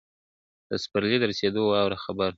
[0.71, 2.29] دسپرلي د رسیدو واوره خبر